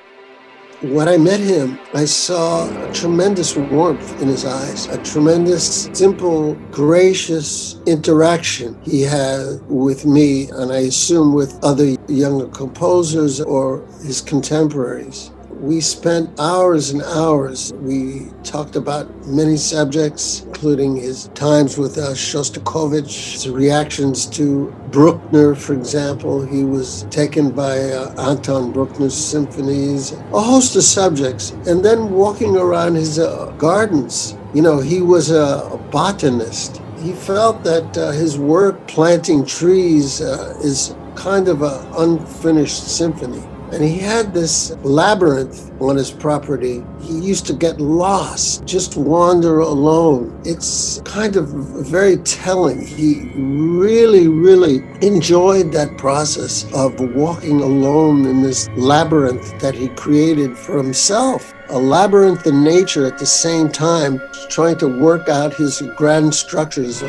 When 0.80 1.08
I 1.08 1.16
met 1.16 1.40
him, 1.40 1.76
I 1.92 2.04
saw 2.04 2.68
a 2.68 2.92
tremendous 2.92 3.56
warmth 3.56 4.22
in 4.22 4.28
his 4.28 4.44
eyes, 4.44 4.86
a 4.86 5.02
tremendous, 5.02 5.90
simple, 5.92 6.54
gracious 6.70 7.80
interaction 7.86 8.80
he 8.84 9.02
had 9.02 9.60
with 9.68 10.06
me, 10.06 10.48
and 10.50 10.72
I 10.72 10.82
assume 10.86 11.34
with 11.34 11.58
other 11.64 11.96
younger 12.06 12.46
composers 12.46 13.40
or 13.40 13.84
his 14.04 14.20
contemporaries. 14.20 15.32
We 15.60 15.80
spent 15.80 16.38
hours 16.38 16.90
and 16.90 17.02
hours. 17.02 17.72
We 17.80 18.30
talked 18.44 18.76
about 18.76 19.08
many 19.26 19.56
subjects, 19.56 20.42
including 20.42 20.94
his 20.94 21.30
times 21.34 21.76
with 21.76 21.98
uh, 21.98 22.14
Shostakovich, 22.14 23.32
his 23.32 23.48
reactions 23.50 24.24
to 24.26 24.72
Bruckner, 24.92 25.56
for 25.56 25.72
example. 25.72 26.46
He 26.46 26.62
was 26.62 27.06
taken 27.10 27.50
by 27.50 27.90
uh, 27.90 28.30
Anton 28.30 28.70
Bruckner's 28.72 29.16
symphonies, 29.16 30.12
a 30.12 30.40
host 30.40 30.76
of 30.76 30.84
subjects. 30.84 31.50
And 31.66 31.84
then 31.84 32.12
walking 32.12 32.56
around 32.56 32.94
his 32.94 33.18
uh, 33.18 33.52
gardens, 33.58 34.38
you 34.54 34.62
know, 34.62 34.78
he 34.78 35.02
was 35.02 35.32
a, 35.32 35.68
a 35.72 35.78
botanist. 35.90 36.80
He 37.00 37.12
felt 37.12 37.64
that 37.64 37.98
uh, 37.98 38.12
his 38.12 38.38
work 38.38 38.86
planting 38.86 39.44
trees 39.44 40.20
uh, 40.20 40.56
is 40.62 40.94
kind 41.16 41.48
of 41.48 41.62
an 41.62 41.84
unfinished 41.96 42.96
symphony. 42.96 43.42
And 43.70 43.84
he 43.84 43.98
had 43.98 44.32
this 44.32 44.70
labyrinth 44.82 45.70
on 45.80 45.96
his 45.96 46.10
property. 46.10 46.82
He 47.02 47.18
used 47.18 47.46
to 47.46 47.52
get 47.52 47.80
lost, 47.80 48.64
just 48.64 48.96
wander 48.96 49.60
alone. 49.60 50.40
It's 50.44 51.02
kind 51.04 51.36
of 51.36 51.48
very 51.48 52.16
telling. 52.18 52.84
He 52.86 53.30
really, 53.36 54.26
really 54.26 54.78
enjoyed 55.02 55.70
that 55.72 55.98
process 55.98 56.64
of 56.72 56.98
walking 57.14 57.60
alone 57.60 58.24
in 58.24 58.42
this 58.42 58.68
labyrinth 58.70 59.58
that 59.60 59.74
he 59.74 59.88
created 59.88 60.56
for 60.56 60.78
himself. 60.78 61.52
A 61.68 61.78
labyrinth 61.78 62.46
in 62.46 62.64
nature 62.64 63.06
at 63.06 63.18
the 63.18 63.26
same 63.26 63.68
time, 63.68 64.20
trying 64.48 64.78
to 64.78 64.88
work 64.88 65.28
out 65.28 65.52
his 65.52 65.82
grand 65.94 66.34
structures. 66.34 67.02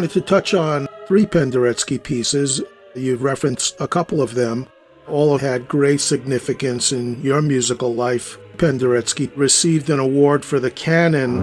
Wanted 0.00 0.12
to 0.12 0.20
touch 0.22 0.54
on 0.54 0.88
three 1.06 1.26
Penderecki 1.26 2.02
pieces. 2.02 2.62
You've 2.94 3.22
referenced 3.22 3.78
a 3.78 3.86
couple 3.86 4.22
of 4.22 4.34
them. 4.34 4.66
All 5.06 5.36
had 5.36 5.68
great 5.68 6.00
significance 6.00 6.90
in 6.90 7.20
your 7.20 7.42
musical 7.42 7.94
life. 7.94 8.38
Penderecki 8.56 9.30
received 9.36 9.90
an 9.90 9.98
award 9.98 10.42
for 10.42 10.58
the 10.58 10.70
canon. 10.70 11.42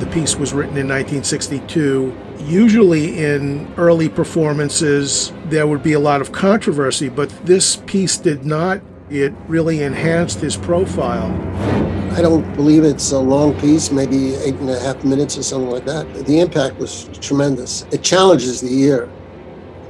The 0.00 0.08
piece 0.10 0.34
was 0.34 0.52
written 0.52 0.76
in 0.76 0.88
1962. 0.88 2.12
Usually, 2.40 3.24
in 3.24 3.72
early 3.76 4.08
performances, 4.08 5.32
there 5.44 5.68
would 5.68 5.84
be 5.84 5.92
a 5.92 6.00
lot 6.00 6.20
of 6.20 6.32
controversy, 6.32 7.08
but 7.08 7.28
this 7.46 7.76
piece 7.86 8.16
did 8.16 8.44
not. 8.44 8.80
It 9.08 9.32
really 9.46 9.84
enhanced 9.84 10.40
his 10.40 10.56
profile. 10.56 11.30
I 12.14 12.20
don't 12.20 12.44
believe 12.56 12.84
it's 12.84 13.12
a 13.12 13.18
long 13.18 13.58
piece, 13.58 13.90
maybe 13.90 14.34
eight 14.34 14.56
and 14.56 14.68
a 14.68 14.78
half 14.78 15.02
minutes 15.02 15.38
or 15.38 15.42
something 15.42 15.70
like 15.70 15.86
that. 15.86 16.26
The 16.26 16.40
impact 16.40 16.76
was 16.76 17.08
tremendous. 17.22 17.86
It 17.90 18.02
challenges 18.02 18.60
the 18.60 18.70
ear. 18.82 19.08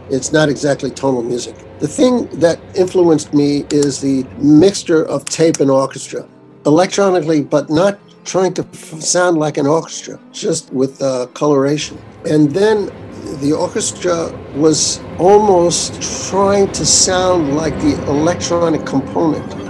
It's 0.08 0.30
not 0.32 0.48
exactly 0.48 0.92
tonal 0.92 1.24
music. 1.24 1.56
The 1.80 1.88
thing 1.88 2.26
that 2.38 2.60
influenced 2.76 3.34
me 3.34 3.66
is 3.70 4.00
the 4.00 4.22
mixture 4.38 5.04
of 5.04 5.24
tape 5.24 5.58
and 5.58 5.68
orchestra, 5.68 6.28
electronically, 6.64 7.42
but 7.42 7.68
not 7.70 7.98
trying 8.24 8.54
to 8.54 8.76
sound 9.00 9.38
like 9.38 9.56
an 9.56 9.66
orchestra, 9.66 10.20
just 10.30 10.72
with 10.72 11.02
uh, 11.02 11.26
coloration. 11.34 12.00
And 12.24 12.52
then 12.52 12.86
the 13.40 13.52
orchestra 13.52 14.30
was 14.54 15.00
almost 15.18 16.00
trying 16.30 16.70
to 16.70 16.86
sound 16.86 17.56
like 17.56 17.74
the 17.80 18.00
electronic 18.06 18.86
component 18.86 19.61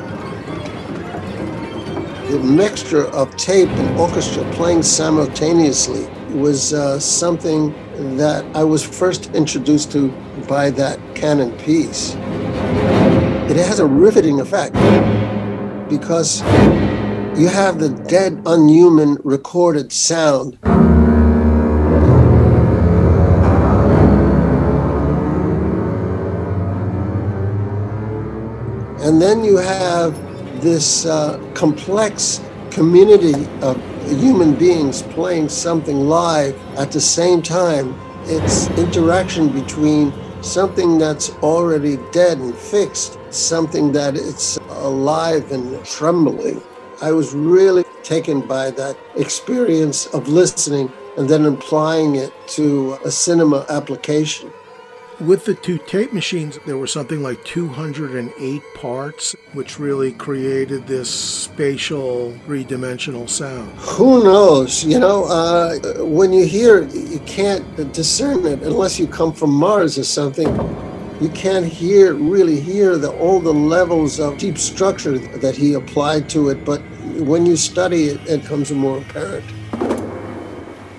mixture 2.38 3.06
of 3.08 3.36
tape 3.36 3.68
and 3.68 3.98
orchestra 3.98 4.44
playing 4.52 4.82
simultaneously 4.82 6.06
was 6.30 6.72
uh, 6.72 6.98
something 6.98 7.72
that 8.16 8.44
I 8.56 8.64
was 8.64 8.82
first 8.82 9.34
introduced 9.34 9.92
to 9.92 10.08
by 10.48 10.70
that 10.70 10.98
canon 11.14 11.56
piece. 11.58 12.14
It 13.50 13.56
has 13.56 13.80
a 13.80 13.86
riveting 13.86 14.40
effect 14.40 14.74
because 15.88 16.40
you 17.38 17.48
have 17.48 17.78
the 17.78 17.90
dead, 18.08 18.42
unhuman 18.46 19.18
recorded 19.24 19.92
sound. 19.92 20.58
And 29.02 29.20
then 29.20 29.44
you 29.44 29.56
have 29.56 30.31
this 30.62 31.04
uh, 31.04 31.38
complex 31.54 32.40
community 32.70 33.46
of 33.60 33.76
human 34.08 34.54
beings 34.54 35.02
playing 35.02 35.48
something 35.48 36.08
live 36.08 36.58
at 36.78 36.90
the 36.92 37.00
same 37.00 37.42
time. 37.42 37.94
It's 38.24 38.68
interaction 38.78 39.48
between 39.48 40.12
something 40.42 40.98
that's 40.98 41.30
already 41.42 41.98
dead 42.12 42.38
and 42.38 42.54
fixed, 42.54 43.18
something 43.30 43.92
that 43.92 44.16
it's 44.16 44.56
alive 44.68 45.50
and 45.52 45.84
trembling. 45.84 46.62
I 47.00 47.12
was 47.12 47.34
really 47.34 47.84
taken 48.02 48.40
by 48.40 48.70
that 48.72 48.96
experience 49.16 50.06
of 50.06 50.28
listening 50.28 50.92
and 51.16 51.28
then 51.28 51.44
applying 51.46 52.14
it 52.16 52.32
to 52.48 52.94
a 53.04 53.10
cinema 53.10 53.66
application. 53.68 54.52
With 55.26 55.44
the 55.44 55.54
two 55.54 55.78
tape 55.78 56.12
machines, 56.12 56.58
there 56.66 56.76
were 56.76 56.88
something 56.88 57.22
like 57.22 57.44
208 57.44 58.62
parts, 58.74 59.36
which 59.52 59.78
really 59.78 60.10
created 60.10 60.88
this 60.88 61.08
spatial, 61.08 62.36
three 62.44 62.64
dimensional 62.64 63.28
sound. 63.28 63.70
Who 63.78 64.24
knows? 64.24 64.84
You 64.84 64.98
know, 64.98 65.26
uh, 65.26 65.78
when 66.02 66.32
you 66.32 66.44
hear 66.44 66.78
it, 66.78 66.92
you 66.92 67.20
can't 67.20 67.64
discern 67.92 68.44
it 68.46 68.62
unless 68.62 68.98
you 68.98 69.06
come 69.06 69.32
from 69.32 69.50
Mars 69.50 69.96
or 69.96 70.02
something. 70.02 70.48
You 71.20 71.28
can't 71.28 71.66
hear, 71.66 72.14
really 72.14 72.58
hear 72.58 72.98
the, 72.98 73.12
all 73.12 73.38
the 73.38 73.54
levels 73.54 74.18
of 74.18 74.38
deep 74.38 74.58
structure 74.58 75.18
that 75.18 75.54
he 75.54 75.74
applied 75.74 76.28
to 76.30 76.48
it, 76.48 76.64
but 76.64 76.80
when 77.20 77.46
you 77.46 77.56
study 77.56 78.06
it, 78.06 78.28
it 78.28 78.44
comes 78.44 78.72
more 78.72 78.98
apparent. 78.98 79.44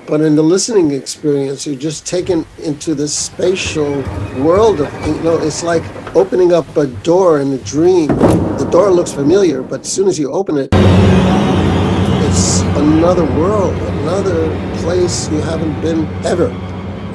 But 0.06 0.20
in 0.20 0.36
the 0.36 0.44
listening 0.44 0.92
experience, 0.92 1.66
you're 1.66 1.76
just 1.76 2.06
taken 2.06 2.46
into 2.62 2.94
this 2.94 3.18
spatial 3.18 4.02
world 4.44 4.82
of, 4.82 4.92
you 5.08 5.24
know, 5.24 5.38
it's 5.38 5.64
like 5.64 5.84
opening 6.14 6.52
up 6.52 6.76
a 6.76 6.88
door 6.88 7.40
in 7.40 7.54
a 7.54 7.58
dream. 7.60 8.08
The 8.08 8.68
door 8.70 8.92
looks 8.92 9.14
familiar, 9.14 9.62
but 9.62 9.82
as 9.82 9.92
soon 9.92 10.10
as 10.10 10.20
you 10.20 10.30
open 10.32 10.58
it, 10.58 10.70
it's 10.74 12.62
another 12.78 13.24
world, 13.40 13.74
another 13.76 14.50
place 14.82 15.32
you 15.32 15.40
haven't 15.40 15.80
been 15.82 16.06
ever. 16.26 16.50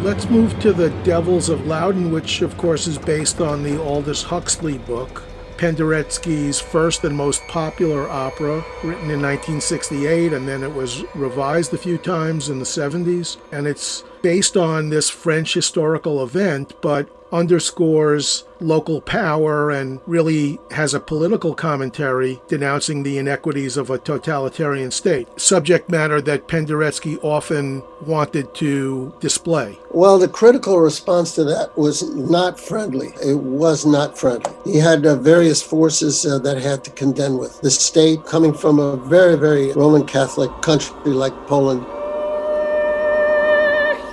Let's 0.01 0.31
move 0.31 0.59
to 0.61 0.73
The 0.73 0.89
Devils 1.03 1.51
of 1.51 1.67
Loudun, 1.67 2.11
which, 2.11 2.41
of 2.41 2.57
course, 2.57 2.87
is 2.87 2.97
based 2.97 3.43
on 3.43 3.63
the 3.63 3.79
Aldous 3.83 4.23
Huxley 4.23 4.79
book. 4.79 5.23
Penderecki's 5.59 6.61
first 6.61 7.03
and 7.05 7.17
most 7.17 7.47
popular 7.49 8.09
opera, 8.09 8.65
written 8.85 9.11
in 9.11 9.21
1968, 9.21 10.33
and 10.33 10.47
then 10.47 10.63
it 10.63 10.73
was 10.73 11.05
revised 11.15 11.75
a 11.75 11.79
few 11.79 11.99
times 11.99 12.49
in 12.49 12.61
the 12.61 12.65
70s. 12.65 13.37
And 13.51 13.67
it's 13.67 14.05
based 14.23 14.57
on 14.57 14.91
this 14.91 15.11
French 15.11 15.55
historical 15.55 16.23
event, 16.23 16.75
but 16.81 17.09
underscores 17.33 18.45
local 18.61 19.01
power 19.01 19.71
and 19.71 20.01
really 20.07 20.59
has 20.71 20.95
a 20.95 21.01
political 21.01 21.55
commentary 21.55 22.41
denouncing 22.49 23.03
the 23.03 23.19
inequities 23.19 23.77
of 23.77 23.91
a 23.91 23.99
totalitarian 23.99 24.91
state. 24.91 25.29
Subject 25.41 25.89
matter 25.89 26.21
that 26.21 26.49
Penderecki 26.49 27.23
often 27.23 27.83
wanted 28.01 28.55
to 28.55 29.15
display. 29.21 29.79
Well, 29.91 30.19
the 30.19 30.29
critical 30.29 30.79
response 30.81 31.35
to 31.37 31.45
that 31.45 31.77
was 31.77 32.03
not 32.15 32.59
friendly. 32.59 33.09
It 33.25 33.39
was 33.39 33.87
not 33.87 34.19
friendly. 34.19 34.53
He 34.65 34.79
had 34.79 35.07
uh, 35.07 35.17
various 35.17 35.63
forces 35.63 36.27
uh, 36.27 36.39
that 36.41 36.59
had 36.59 36.85
to 36.85 36.91
contend 36.91 37.39
with. 37.39 37.61
The 37.61 37.71
state, 37.71 38.25
coming 38.25 38.53
from 38.53 38.79
a 38.79 38.97
very, 38.97 39.37
very 39.37 39.73
Roman 39.73 40.07
Catholic 40.07 40.51
country 40.63 41.13
like 41.13 41.35
Poland, 41.47 41.87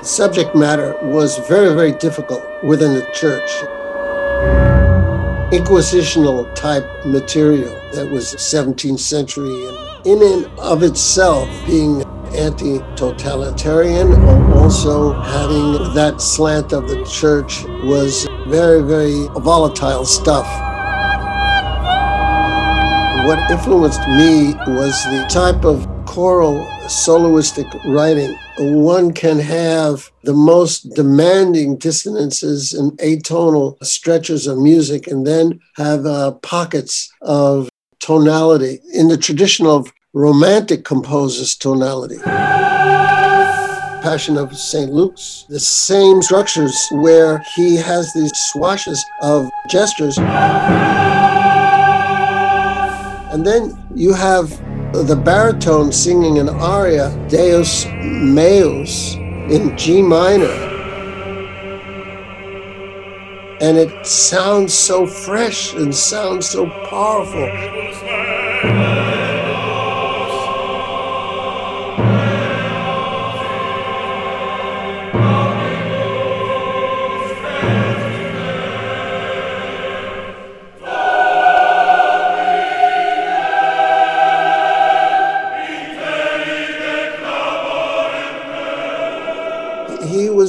subject 0.06 0.56
matter 0.56 0.96
was 1.02 1.40
very, 1.48 1.74
very 1.74 1.92
difficult 1.92 2.44
within 2.64 2.94
the 2.94 3.06
church. 3.12 3.50
Inquisitional 5.52 6.54
type 6.54 6.86
material 7.06 7.74
that 7.94 8.10
was 8.10 8.36
17th 8.36 9.00
century 9.00 9.66
and 9.68 9.78
in 10.06 10.22
and 10.22 10.60
of 10.60 10.84
itself 10.84 11.50
being 11.66 12.04
anti-totalitarian 12.36 14.12
or 14.12 14.58
also 14.60 15.14
having 15.14 15.94
that 15.96 16.22
slant 16.22 16.74
of 16.74 16.88
the 16.88 17.04
church 17.06 17.64
was 17.84 18.28
very, 18.48 18.84
very 18.84 19.28
volatile 19.40 20.06
stuff. 20.06 20.46
What 23.26 23.40
influenced 23.50 24.02
me 24.10 24.54
was 24.68 25.04
the 25.06 25.26
type 25.30 25.66
of 25.66 25.88
choral 26.06 26.75
soloistic 26.88 27.68
writing 27.86 28.38
one 28.58 29.12
can 29.12 29.40
have 29.40 30.12
the 30.24 30.34
most 30.34 30.94
demanding 30.94 31.78
dissonances 31.78 32.74
and 32.74 32.92
atonal 33.00 33.84
stretches 33.84 34.46
of 34.46 34.60
music 34.60 35.08
and 35.08 35.26
then 35.26 35.60
have 35.78 36.06
uh, 36.06 36.32
pockets 36.44 37.12
of 37.22 37.70
tonality. 38.00 38.80
In 38.94 39.08
the 39.08 39.18
tradition 39.18 39.66
of 39.66 39.92
romantic 40.14 40.86
composers 40.86 41.56
tonality. 41.56 42.18
Passion 44.04 44.38
of 44.38 44.56
st 44.56 44.92
luke's 44.92 45.46
the 45.50 45.60
same 45.60 46.22
structures 46.22 46.78
where 46.92 47.44
he 47.56 47.76
has 47.76 48.14
these 48.14 48.32
swashes 48.52 49.04
of 49.24 49.50
gestures. 49.70 50.20
And 53.34 53.46
then 53.46 53.76
you 53.96 54.14
have 54.14 54.62
the 55.04 55.16
baritone 55.16 55.92
singing 55.92 56.40
an 56.40 56.50
aria, 56.50 57.10
Deus 57.30 57.86
Meus, 57.86 59.16
in 59.16 59.76
G 59.78 60.02
minor. 60.02 60.46
And 63.62 63.78
it 63.78 64.06
sounds 64.06 64.74
so 64.74 65.08
fresh 65.08 65.74
and 65.74 65.94
sounds 65.96 66.50
so 66.50 66.70
powerful. 66.90 68.35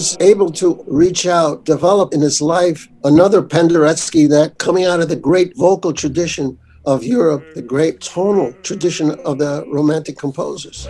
Was 0.06 0.16
able 0.20 0.52
to 0.52 0.84
reach 0.86 1.26
out, 1.26 1.64
develop 1.64 2.14
in 2.14 2.20
his 2.20 2.40
life 2.40 2.88
another 3.02 3.42
Penderecki 3.42 4.28
that 4.28 4.58
coming 4.58 4.84
out 4.84 5.00
of 5.00 5.08
the 5.08 5.16
great 5.16 5.56
vocal 5.56 5.92
tradition 5.92 6.56
of 6.84 7.02
Europe, 7.02 7.44
the 7.56 7.62
great 7.62 8.00
tonal 8.00 8.52
tradition 8.62 9.10
of 9.24 9.38
the 9.38 9.64
Romantic 9.66 10.16
composers. 10.16 10.86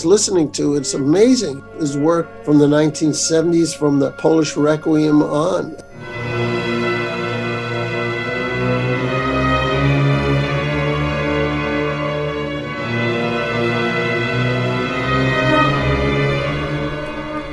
Years 0.00 0.06
listening 0.06 0.50
to. 0.52 0.76
It's 0.76 0.94
amazing. 0.94 1.62
His 1.78 1.96
work 1.96 2.44
from 2.44 2.58
the 2.58 2.66
1970s, 2.66 3.76
from 3.76 3.98
the 3.98 4.12
Polish 4.12 4.56
Requiem 4.56 5.22
on. 5.22 5.76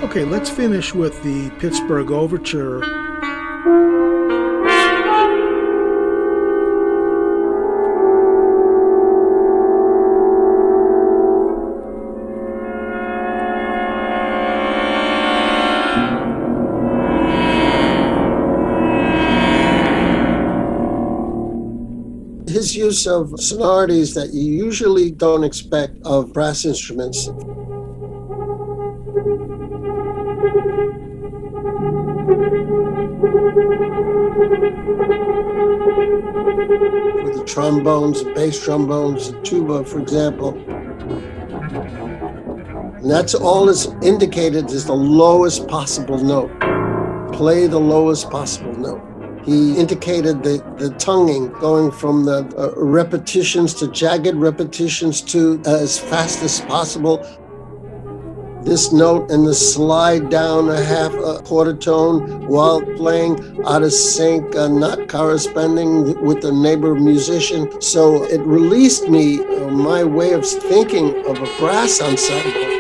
Okay, 0.04 0.24
let's 0.24 0.50
finish 0.50 0.94
with 0.94 1.22
the 1.24 1.50
Pittsburgh 1.60 2.12
Overture. 2.12 3.07
Of 23.08 23.40
sonorities 23.40 24.14
that 24.14 24.34
you 24.34 24.44
usually 24.44 25.10
don't 25.10 25.44
expect 25.44 25.96
of 26.06 26.34
brass 26.34 26.66
instruments. 26.66 27.30
With 37.24 37.38
the 37.38 37.44
trombones, 37.48 38.24
bass 38.36 38.64
trombones, 38.64 39.32
the 39.32 39.42
tuba, 39.42 39.84
for 39.86 40.00
example. 40.00 40.58
And 42.98 43.10
that's 43.10 43.34
all 43.34 43.70
is 43.70 43.88
indicated 44.02 44.70
is 44.72 44.86
the 44.86 44.94
lowest 44.94 45.68
possible 45.68 46.18
note. 46.18 46.52
Play 47.34 47.68
the 47.68 47.80
lowest 47.80 48.30
possible 48.30 48.76
note. 48.76 48.97
He 49.48 49.78
indicated 49.78 50.44
the, 50.44 50.62
the 50.78 50.90
tonguing 51.00 51.54
going 51.54 51.90
from 51.90 52.26
the 52.26 52.40
uh, 52.58 52.74
repetitions 52.76 53.74
to 53.76 53.88
jagged 53.88 54.36
repetitions 54.36 55.22
to 55.22 55.62
uh, 55.66 55.78
as 55.78 55.98
fast 55.98 56.44
as 56.44 56.60
possible. 56.62 57.26
this 58.68 58.92
note 58.92 59.32
and 59.32 59.48
the 59.48 59.54
slide 59.54 60.30
down 60.30 60.70
a 60.70 60.84
half 60.84 61.14
a 61.14 61.42
quarter 61.44 61.74
tone 61.74 62.46
while 62.48 62.82
playing 62.98 63.40
out 63.66 63.82
of 63.82 63.94
sync, 63.94 64.54
uh, 64.58 64.68
not 64.68 65.08
corresponding 65.08 66.22
with 66.26 66.42
the 66.42 66.52
neighbor 66.52 66.94
musician. 66.94 67.82
So 67.82 68.26
it 68.26 68.42
released 68.42 69.08
me 69.08 69.40
uh, 69.40 69.70
my 69.70 70.04
way 70.04 70.34
of 70.34 70.46
thinking 70.46 71.26
of 71.26 71.38
a 71.38 71.58
brass 71.58 72.02
ensemble. 72.02 72.77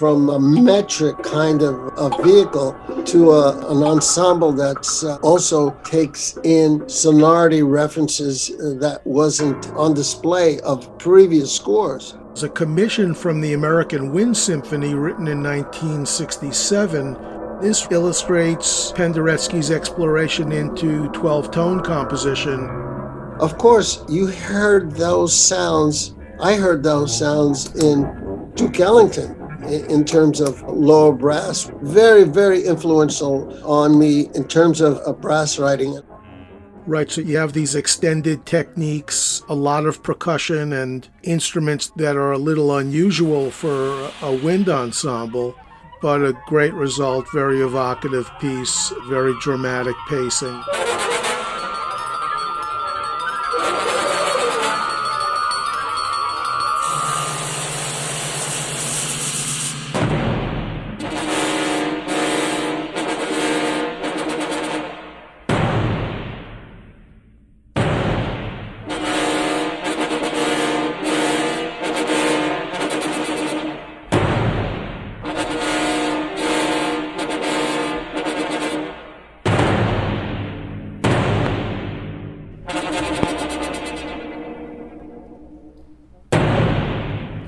From 0.00 0.30
a 0.30 0.40
metric 0.40 1.22
kind 1.22 1.60
of 1.60 1.74
a 1.98 2.22
vehicle 2.22 2.74
to 3.04 3.32
a, 3.32 3.70
an 3.70 3.82
ensemble 3.82 4.50
that 4.50 4.78
uh, 5.04 5.16
also 5.16 5.72
takes 5.84 6.38
in 6.42 6.88
sonority 6.88 7.62
references 7.62 8.48
that 8.80 9.02
wasn't 9.04 9.68
on 9.72 9.92
display 9.92 10.58
of 10.60 10.98
previous 10.98 11.54
scores. 11.54 12.16
It's 12.30 12.44
a 12.44 12.48
commission 12.48 13.12
from 13.12 13.42
the 13.42 13.52
American 13.52 14.10
Wind 14.10 14.34
Symphony 14.34 14.94
written 14.94 15.28
in 15.28 15.42
1967. 15.42 17.60
This 17.60 17.86
illustrates 17.90 18.92
Penderecki's 18.92 19.70
exploration 19.70 20.50
into 20.50 21.10
12 21.10 21.50
tone 21.50 21.82
composition. 21.82 22.70
Of 23.38 23.58
course, 23.58 24.02
you 24.08 24.28
heard 24.28 24.92
those 24.92 25.36
sounds. 25.36 26.14
I 26.40 26.54
heard 26.54 26.82
those 26.82 27.18
sounds 27.18 27.76
in 27.76 28.50
Duke 28.54 28.80
Ellington 28.80 29.39
in 29.68 30.04
terms 30.04 30.40
of 30.40 30.62
lower 30.62 31.12
brass. 31.12 31.70
Very, 31.82 32.24
very 32.24 32.64
influential 32.64 33.58
on 33.64 33.98
me 33.98 34.28
in 34.34 34.46
terms 34.48 34.80
of, 34.80 35.00
brass 35.20 35.58
writing. 35.58 36.00
Right, 36.86 37.10
so 37.10 37.20
you 37.20 37.36
have 37.36 37.52
these 37.52 37.74
extended 37.74 38.46
techniques, 38.46 39.42
a 39.48 39.54
lot 39.54 39.86
of 39.86 40.02
percussion 40.02 40.72
and 40.72 41.08
instruments 41.22 41.92
that 41.96 42.16
are 42.16 42.32
a 42.32 42.38
little 42.38 42.76
unusual 42.78 43.50
for 43.50 44.10
a 44.22 44.34
wind 44.34 44.68
ensemble, 44.68 45.54
but 46.00 46.22
a 46.22 46.32
great 46.46 46.72
result, 46.72 47.30
very 47.32 47.60
evocative 47.60 48.30
piece, 48.40 48.92
very 49.08 49.34
dramatic 49.40 49.94
pacing. 50.08 50.62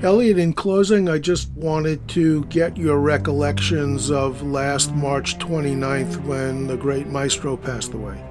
Elliot, 0.03 0.37
in 0.37 0.51
closing, 0.51 1.07
I 1.07 1.17
just 1.17 1.49
wanted 1.51 2.05
to 2.09 2.43
get 2.45 2.75
your 2.75 2.99
recollections 2.99 4.11
of 4.11 4.43
last 4.43 4.93
March 4.93 5.37
29th 5.39 6.21
when 6.25 6.67
the 6.67 6.75
great 6.75 7.07
maestro 7.07 7.55
passed 7.55 7.93
away. 7.93 8.21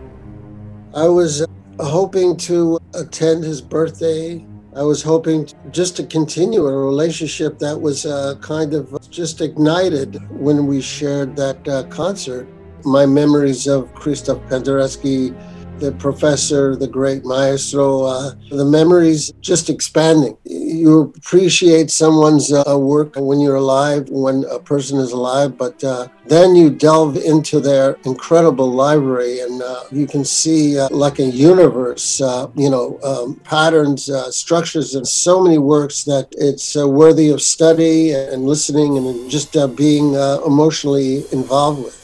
I 0.94 1.08
was 1.08 1.40
uh, 1.40 1.46
hoping 1.80 2.36
to 2.48 2.78
attend 2.94 3.44
his 3.44 3.62
birthday. 3.62 4.44
I 4.76 4.82
was 4.82 5.02
hoping 5.02 5.48
just 5.70 5.96
to 5.96 6.04
continue 6.04 6.66
a 6.66 6.76
relationship 6.76 7.58
that 7.60 7.80
was 7.80 8.04
uh, 8.04 8.34
kind 8.42 8.74
of 8.74 9.10
just 9.10 9.40
ignited 9.40 10.20
when 10.30 10.66
we 10.66 10.82
shared 10.82 11.36
that 11.36 11.66
uh, 11.66 11.84
concert. 11.84 12.46
My 12.84 13.06
memories 13.06 13.66
of 13.66 13.90
Krzysztof 13.94 14.46
Penderecki 14.50 15.34
the 15.82 15.92
professor, 15.92 16.76
the 16.76 16.86
great 16.86 17.24
maestro, 17.24 18.04
uh, 18.04 18.30
the 18.50 18.64
memories 18.64 19.32
just 19.40 19.68
expanding. 19.68 20.36
You 20.44 21.12
appreciate 21.16 21.90
someone's 21.90 22.52
uh, 22.52 22.78
work 22.78 23.16
when 23.16 23.40
you're 23.40 23.56
alive, 23.56 24.08
when 24.08 24.44
a 24.48 24.60
person 24.60 24.98
is 24.98 25.10
alive, 25.10 25.58
but 25.58 25.82
uh, 25.82 26.06
then 26.26 26.54
you 26.54 26.70
delve 26.70 27.16
into 27.16 27.58
their 27.58 27.98
incredible 28.04 28.70
library 28.70 29.40
and 29.40 29.60
uh, 29.60 29.82
you 29.90 30.06
can 30.06 30.24
see 30.24 30.78
uh, 30.78 30.88
like 30.92 31.18
a 31.18 31.24
universe, 31.24 32.20
uh, 32.20 32.46
you 32.54 32.70
know, 32.70 33.00
um, 33.02 33.34
patterns, 33.42 34.08
structures, 34.30 34.94
and 34.94 35.06
so 35.06 35.42
many 35.42 35.58
works 35.58 36.04
that 36.04 36.28
it's 36.32 36.76
worthy 36.76 37.30
of 37.30 37.42
study 37.42 38.12
and 38.12 38.46
listening 38.46 38.98
and 38.98 39.28
just 39.28 39.52
being 39.76 40.14
emotionally 40.46 41.24
involved 41.32 41.82
with 41.82 42.01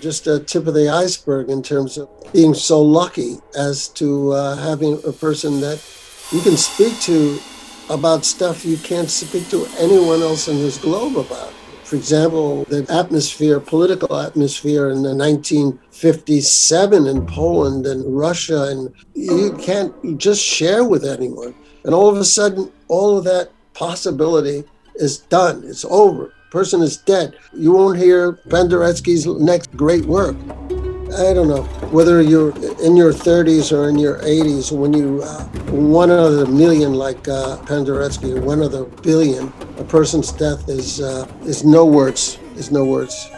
just 0.00 0.26
a 0.26 0.40
tip 0.40 0.66
of 0.66 0.74
the 0.74 0.88
iceberg 0.88 1.50
in 1.50 1.62
terms 1.62 1.98
of 1.98 2.08
being 2.32 2.54
so 2.54 2.80
lucky 2.80 3.36
as 3.56 3.88
to 3.88 4.32
uh, 4.32 4.56
having 4.56 4.94
a 5.06 5.12
person 5.12 5.60
that 5.60 5.82
you 6.32 6.40
can 6.40 6.56
speak 6.56 6.98
to 7.00 7.38
about 7.90 8.24
stuff 8.24 8.64
you 8.64 8.76
can't 8.78 9.10
speak 9.10 9.48
to 9.50 9.66
anyone 9.78 10.22
else 10.22 10.48
in 10.48 10.58
this 10.58 10.78
globe 10.78 11.16
about. 11.16 11.52
For 11.84 11.96
example, 11.96 12.64
the 12.64 12.86
atmosphere, 12.88 13.60
political 13.60 14.16
atmosphere 14.16 14.88
in 14.88 15.02
the 15.02 15.14
1957 15.14 17.06
in 17.06 17.26
Poland 17.26 17.86
and 17.86 18.16
Russia, 18.16 18.62
and 18.70 18.94
you 19.14 19.54
can't 19.60 20.18
just 20.18 20.42
share 20.42 20.84
with 20.84 21.04
anyone. 21.04 21.54
And 21.84 21.94
all 21.94 22.08
of 22.08 22.16
a 22.16 22.24
sudden, 22.24 22.72
all 22.88 23.18
of 23.18 23.24
that 23.24 23.50
possibility 23.74 24.64
is 24.94 25.18
done. 25.18 25.64
It's 25.66 25.84
over 25.84 26.32
person 26.52 26.82
is 26.82 26.98
dead. 26.98 27.34
You 27.54 27.72
won't 27.72 27.98
hear 27.98 28.34
Penderecki's 28.52 29.26
next 29.40 29.74
great 29.74 30.04
work. 30.04 30.36
I 31.16 31.32
don't 31.32 31.48
know 31.48 31.62
whether 31.90 32.20
you're 32.20 32.50
in 32.82 32.94
your 32.94 33.12
30s 33.12 33.72
or 33.72 33.88
in 33.88 33.98
your 33.98 34.18
80s. 34.18 34.70
When 34.70 34.92
you 34.92 35.22
uh, 35.22 35.44
one 35.72 36.10
of 36.10 36.34
the 36.34 36.46
million 36.46 36.92
like 36.92 37.26
uh, 37.26 37.56
Penderecki, 37.64 38.38
one 38.38 38.60
of 38.60 38.70
the 38.70 38.84
billion, 39.00 39.50
a 39.78 39.84
person's 39.84 40.30
death 40.30 40.68
is 40.68 41.00
uh, 41.00 41.26
is 41.44 41.64
no 41.64 41.86
words. 41.86 42.38
Is 42.56 42.70
no 42.70 42.84
words. 42.84 43.30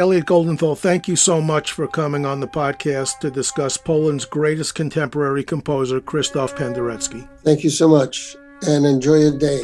Elliot 0.00 0.24
Goldenthal, 0.24 0.78
thank 0.78 1.08
you 1.08 1.14
so 1.14 1.42
much 1.42 1.72
for 1.72 1.86
coming 1.86 2.24
on 2.24 2.40
the 2.40 2.48
podcast 2.48 3.18
to 3.18 3.30
discuss 3.30 3.76
Poland's 3.76 4.24
greatest 4.24 4.74
contemporary 4.74 5.44
composer, 5.44 6.00
Krzysztof 6.00 6.56
Penderecki. 6.56 7.28
Thank 7.44 7.62
you 7.64 7.68
so 7.68 7.86
much, 7.86 8.34
and 8.66 8.86
enjoy 8.86 9.16
your 9.16 9.36
day. 9.36 9.60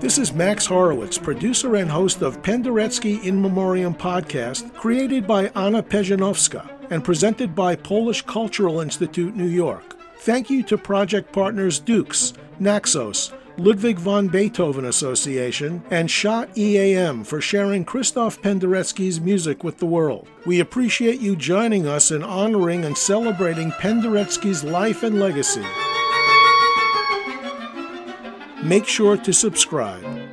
This 0.00 0.16
is 0.16 0.32
Max 0.32 0.64
Horowitz, 0.64 1.18
producer 1.18 1.76
and 1.76 1.90
host 1.90 2.22
of 2.22 2.40
Penderecki 2.40 3.22
in 3.22 3.42
Memoriam 3.42 3.94
podcast, 3.94 4.72
created 4.72 5.26
by 5.26 5.48
Anna 5.54 5.82
Pejanowska 5.82 6.88
and 6.90 7.04
presented 7.04 7.54
by 7.54 7.76
Polish 7.76 8.22
Cultural 8.22 8.80
Institute, 8.80 9.36
New 9.36 9.44
York. 9.48 9.94
Thank 10.20 10.48
you 10.48 10.62
to 10.62 10.78
project 10.78 11.32
partners 11.32 11.78
DUX, 11.78 12.32
Naxos, 12.58 13.30
Ludwig 13.56 13.98
von 13.98 14.28
Beethoven 14.28 14.84
Association, 14.84 15.82
and 15.90 16.10
Schott 16.10 16.48
EAM 16.58 17.22
for 17.22 17.40
sharing 17.40 17.84
Christoph 17.84 18.42
Penderecki's 18.42 19.20
music 19.20 19.62
with 19.62 19.78
the 19.78 19.86
world. 19.86 20.26
We 20.44 20.58
appreciate 20.58 21.20
you 21.20 21.36
joining 21.36 21.86
us 21.86 22.10
in 22.10 22.24
honoring 22.24 22.84
and 22.84 22.98
celebrating 22.98 23.70
Penderecki's 23.72 24.64
life 24.64 25.04
and 25.04 25.20
legacy. 25.20 25.64
Make 28.64 28.86
sure 28.86 29.16
to 29.18 29.32
subscribe. 29.32 30.23